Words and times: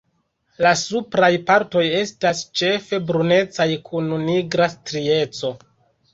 La 0.65 0.69
supraj 0.79 1.29
partoj 1.49 1.83
estas 1.97 2.41
ĉefe 2.63 3.01
brunecaj 3.11 3.69
kun 3.91 4.11
nigra 4.25 4.73
strieco. 4.75 5.55